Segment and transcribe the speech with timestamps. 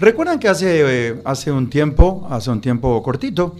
[0.00, 3.54] Recuerdan que hace, eh, hace un tiempo, hace un tiempo cortito,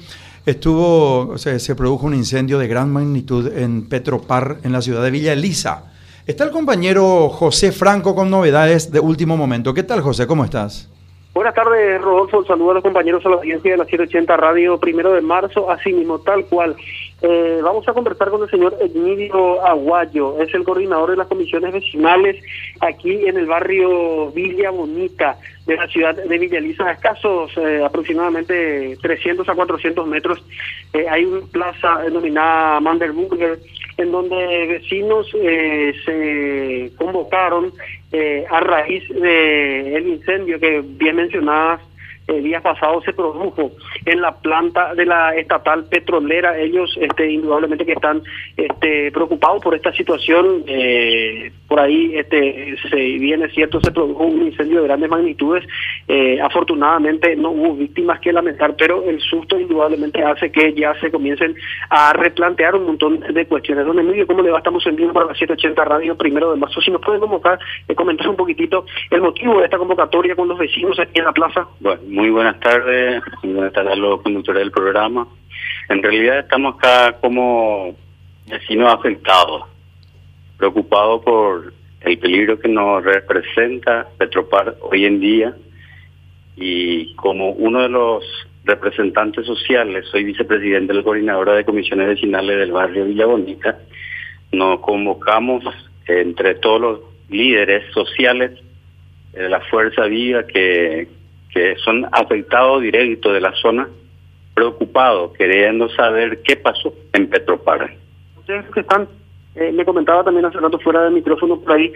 [0.44, 5.04] estuvo, o sea, se produjo un incendio de gran magnitud en Petropar, en la ciudad
[5.04, 5.92] de Villa Elisa.
[6.26, 9.72] Está el compañero José Franco con novedades de último momento.
[9.74, 10.26] ¿Qué tal, José?
[10.26, 10.88] ¿Cómo estás?
[11.34, 12.44] Buenas tardes, Rodolfo.
[12.44, 15.92] Saludos a los compañeros a la audiencia de la 780 Radio, primero de marzo, así
[15.92, 16.76] mismo, tal cual.
[17.22, 21.72] Eh, vamos a conversar con el señor Emilio Aguayo, es el coordinador de las comisiones
[21.72, 22.36] vecinales
[22.80, 27.82] aquí en el barrio Villa Bonita de la ciudad de Villa Elisa, a escasos eh,
[27.84, 30.40] aproximadamente 300 a 400 metros.
[30.92, 33.58] Eh, hay una plaza denominada Manderburger
[33.96, 37.72] en donde vecinos se convocaron
[38.50, 41.80] a raíz del incendio que bien mencionabas
[42.26, 43.72] el día pasado se produjo
[44.06, 46.58] en la planta de la estatal petrolera.
[46.58, 48.22] Ellos, este, indudablemente que están
[48.56, 50.64] este, preocupados por esta situación.
[50.66, 55.66] Eh, por ahí, este, se viene cierto, se produjo un incendio de grandes magnitudes.
[56.06, 61.10] Eh, afortunadamente no hubo víctimas que lamentar, pero el susto indudablemente hace que ya se
[61.10, 61.56] comiencen
[61.90, 63.86] a replantear un montón de cuestiones.
[63.86, 64.58] Don Emilio, ¿cómo le va?
[64.58, 66.80] Estamos en vivo para la 780 Radio primero de marzo.
[66.80, 70.56] Si nos pueden convocar, eh, comentar un poquitito el motivo de esta convocatoria con los
[70.56, 71.66] vecinos aquí en la plaza.
[71.80, 75.26] Bueno, muy buenas tardes, muy buenas tardes a los conductores del programa.
[75.88, 77.96] En realidad estamos acá como
[78.46, 79.73] vecinos afectados,
[80.56, 85.54] preocupados por el peligro que nos representa Petropar hoy en día
[86.56, 88.24] y como uno de los
[88.64, 93.78] representantes sociales, soy vicepresidente de la coordinadora de comisiones vecinales del barrio Villa Bonita,
[94.52, 95.64] nos convocamos
[96.06, 98.52] entre todos los líderes sociales
[99.32, 101.08] de la Fuerza Viva que
[101.54, 103.88] que son afectados directos de la zona,
[104.54, 107.94] preocupados, queriendo saber qué pasó en Petropar.
[108.36, 109.08] Ustedes que están,
[109.56, 111.92] eh, me comentaba también hace rato fuera del micrófono por ahí,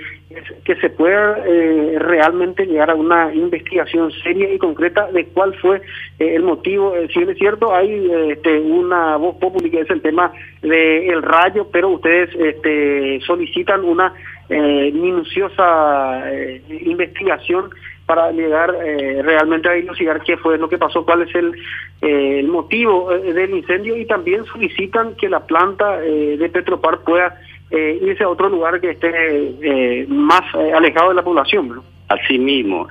[0.65, 5.83] que se pueda eh, realmente llegar a una investigación seria y concreta de cuál fue
[6.21, 6.95] eh, el motivo.
[7.13, 12.31] si es cierto, hay este, una voz pública, es el tema del rayo, pero ustedes
[12.37, 14.15] este, solicitan una
[14.49, 16.25] minuciosa
[16.69, 17.71] investigación
[18.09, 21.53] para llegar eh, realmente a dilucidar qué fue lo que pasó, cuál es el,
[22.01, 27.39] eh, motivo eh, del incendio y también solicitan que la planta de Petropar pueda
[27.71, 30.43] irse a otro lugar que esté más
[30.75, 31.83] alejado de la población.
[32.09, 32.89] Asimismo,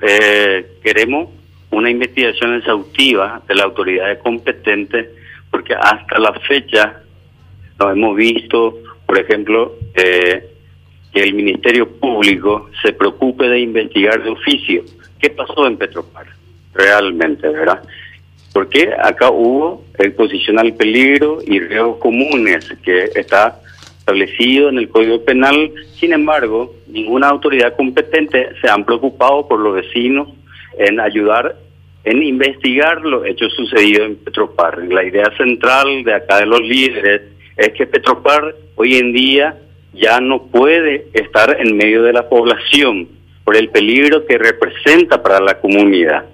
[0.82, 1.30] queremos
[1.70, 5.10] una investigación exhaustiva de la autoridad competente
[5.50, 7.02] porque hasta la fecha
[7.78, 10.42] no hemos visto, por ejemplo, que
[11.14, 14.84] el Ministerio Público se preocupe de investigar de oficio
[15.20, 16.26] qué pasó en Petropar,
[16.74, 17.82] realmente, ¿verdad?
[18.52, 23.60] Porque acá hubo exposición al peligro y riesgos comunes que está
[24.08, 25.70] establecido en el Código Penal.
[26.00, 30.28] Sin embargo, ninguna autoridad competente se han preocupado por los vecinos
[30.78, 31.56] en ayudar
[32.04, 34.78] en investigar los hechos sucedidos en Petropar.
[34.78, 37.22] La idea central de acá de los líderes
[37.56, 39.58] es que Petropar hoy en día
[39.92, 43.08] ya no puede estar en medio de la población
[43.44, 46.24] por el peligro que representa para la comunidad.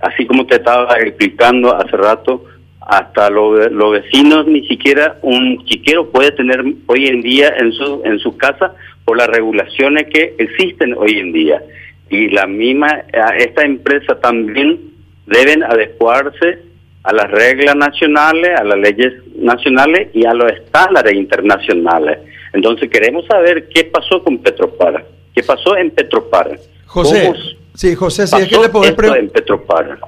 [0.00, 2.44] Así como te estaba explicando hace rato,
[2.80, 8.18] hasta los, vecinos ni siquiera un chiquero puede tener hoy en día en su en
[8.18, 8.74] su casa
[9.04, 11.62] por las regulaciones que existen hoy en día
[12.08, 13.04] y la misma
[13.38, 14.80] esta empresa también
[15.26, 16.58] deben adecuarse
[17.02, 22.18] a las reglas nacionales, a las leyes nacionales y a los estándares internacionales.
[22.52, 25.04] Entonces queremos saber qué pasó con Petropara.
[25.34, 26.58] ¿Qué pasó en Petropar.
[26.86, 27.32] José,
[27.74, 29.44] sí, José, si es que le podés preguntar.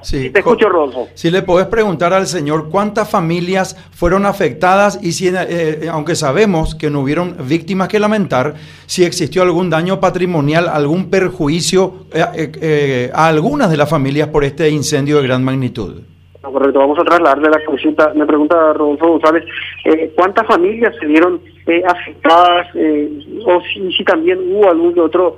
[0.01, 0.67] Sí, te escucho.
[1.13, 6.15] Si le podés preguntar al señor cuántas familias fueron afectadas y si, eh, eh, aunque
[6.15, 13.11] sabemos que no hubieron víctimas que lamentar, si existió algún daño patrimonial, algún perjuicio eh,
[13.13, 16.12] a algunas de las familias por este incendio de gran magnitud
[16.51, 16.79] correcto.
[16.79, 18.13] Vamos a trasladarle la consulta.
[18.13, 19.45] Me pregunta Rodolfo González,
[19.85, 23.09] eh, ¿cuántas familias se vieron eh, afectadas eh,
[23.45, 25.37] o si, también hubo algún otro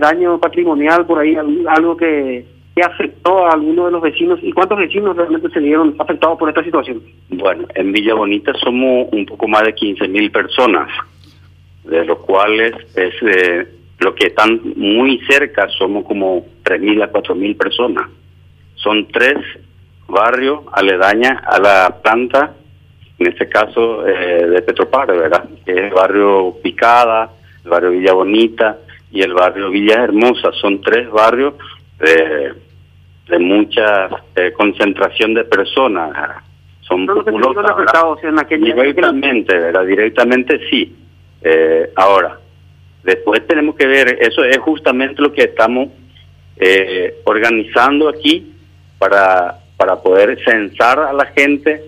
[0.00, 1.36] daño patrimonial por ahí,
[1.68, 2.46] algo que,
[2.82, 6.64] afectó a alguno de los vecinos y cuántos vecinos realmente se vieron afectados por esta
[6.64, 7.00] situación?
[7.28, 10.90] Bueno, en Villa Bonita somos un poco más de 15 mil personas,
[11.84, 13.14] de los cuales es
[14.00, 18.08] lo que están muy cerca somos como 3 mil a 4 mil personas.
[18.74, 19.38] Son tres
[20.14, 22.54] barrio aledaña a la planta,
[23.18, 25.44] en este caso eh, de Petropar, ¿verdad?
[25.64, 27.30] Que es el barrio Picada,
[27.64, 28.78] el barrio Villa Bonita
[29.12, 30.52] y el barrio Villa Hermosa.
[30.52, 31.54] Son tres barrios
[31.98, 32.54] de,
[33.28, 36.42] de mucha eh, concentración de personas.
[36.80, 39.86] Son afectados en aquella Directamente, ¿verdad?
[39.86, 40.94] Directamente sí.
[41.42, 42.38] Eh, ahora,
[43.02, 45.88] después tenemos que ver, eso es justamente lo que estamos
[46.56, 48.52] eh, organizando aquí
[48.98, 51.78] para, para poder censar a la gente,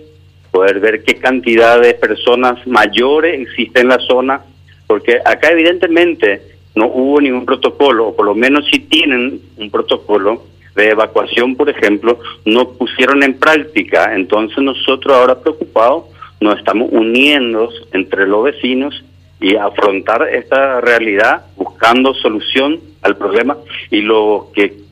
[0.51, 4.43] poder ver qué cantidad de personas mayores existe en la zona,
[4.87, 6.43] porque acá evidentemente
[6.75, 10.43] no hubo ningún protocolo, o por lo menos si tienen un protocolo
[10.75, 14.15] de evacuación, por ejemplo, no pusieron en práctica.
[14.15, 16.05] Entonces nosotros ahora preocupados
[16.39, 19.03] nos estamos uniendo entre los vecinos
[19.41, 23.57] y afrontar esta realidad buscando solución al problema
[23.91, 24.85] y lo que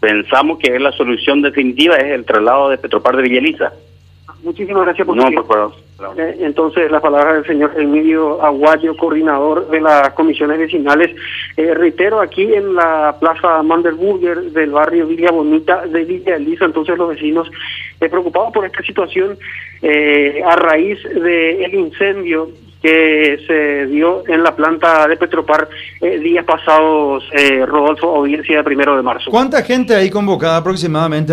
[0.00, 3.72] pensamos que es la solución definitiva es el traslado de Petropar de Villeliza.
[4.42, 5.72] Muchísimas gracias por no, por
[6.16, 11.10] eh, entonces, la palabra del señor Emilio Aguayo, coordinador de las comisiones vecinales.
[11.56, 16.96] Eh, reitero, aquí en la plaza Mandelburger del barrio Villa Bonita de Villa Elisa, entonces
[16.96, 17.50] los vecinos
[18.00, 19.36] eh, preocupados por esta situación
[19.82, 22.48] eh, a raíz del incendio
[22.82, 25.68] que se dio en la planta de Petropar
[26.00, 29.30] eh, días pasados, eh, Rodolfo, audiencia de primero de marzo.
[29.30, 31.32] ¿Cuánta gente hay convocada aproximadamente?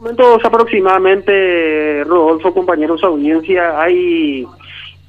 [0.00, 4.46] momentos aproximadamente, Rodolfo, compañeros, audiencia, hay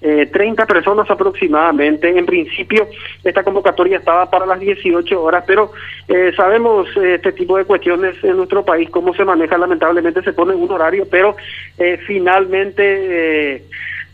[0.02, 2.10] eh, 30 personas aproximadamente.
[2.10, 2.88] En principio,
[3.24, 5.72] esta convocatoria estaba para las 18 horas, pero
[6.08, 9.58] eh, sabemos eh, este tipo de cuestiones en nuestro país, cómo se maneja.
[9.58, 11.36] Lamentablemente se pone un horario, pero
[11.78, 13.64] eh, finalmente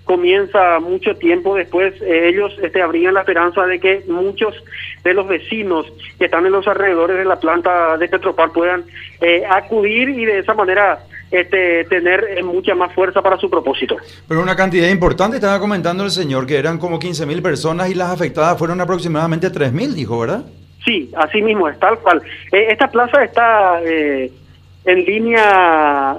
[0.08, 4.56] comienza mucho tiempo después, eh, ellos este, habrían la esperanza de que muchos
[5.04, 5.86] de los vecinos
[6.18, 8.86] que están en los alrededores de la planta de Petropar puedan
[9.20, 11.00] eh, acudir y de esa manera
[11.30, 13.98] este, tener eh, mucha más fuerza para su propósito.
[14.30, 17.94] Pero una cantidad importante, estaba comentando el señor, que eran como 15 mil personas y
[17.94, 20.46] las afectadas fueron aproximadamente 3 mil, dijo, ¿verdad?
[20.86, 22.22] Sí, así mismo es, tal cual.
[22.52, 23.82] esta plaza está...
[23.84, 26.16] en línea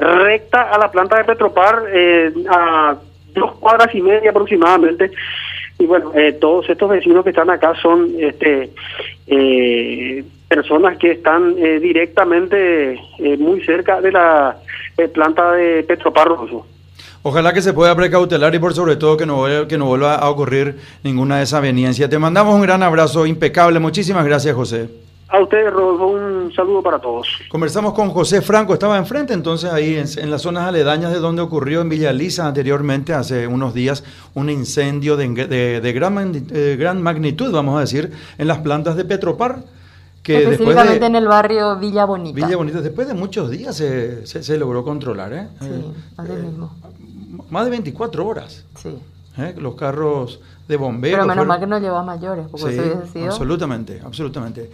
[0.00, 1.84] recta a la planta de Petropar,
[2.50, 2.96] a
[3.34, 5.10] dos cuadras y media aproximadamente.
[5.78, 8.70] Y bueno, eh, todos estos vecinos que están acá son este
[9.28, 12.98] eh, personas que están eh, directamente
[13.38, 14.56] muy cerca de la
[15.12, 16.28] planta de Petropar
[17.22, 20.30] Ojalá que se pueda precautelar y por sobre todo que no, que no vuelva a
[20.30, 22.08] ocurrir ninguna desaveniencia.
[22.08, 23.78] Te mandamos un gran abrazo impecable.
[23.78, 24.88] Muchísimas gracias, José.
[25.30, 27.28] A ustedes, Rodolfo, un saludo para todos.
[27.50, 31.82] Conversamos con José Franco, estaba enfrente entonces ahí en, las zonas aledañas de donde ocurrió
[31.82, 37.52] en Villa Lisa anteriormente, hace unos días, un incendio de, de, gran, eh, gran, magnitud,
[37.52, 39.64] vamos a decir, en las plantas de Petropar.
[40.22, 42.34] Que Específicamente en el barrio Villa Bonita.
[42.34, 45.48] Villa Bonita, después de muchos días se, se, logró controlar, ¿eh?
[45.60, 46.74] Sí, eh, mismo.
[47.50, 48.64] Más de 24 horas.
[48.76, 48.98] Sí.
[49.38, 49.54] ¿Eh?
[49.58, 51.18] Los carros de bomberos.
[51.18, 54.70] Pero menos mal que no lleva mayores, porque sí, Absolutamente, absolutamente.